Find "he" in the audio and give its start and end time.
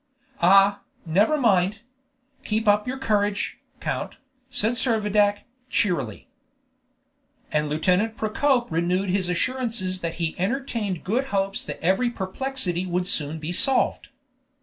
10.15-10.33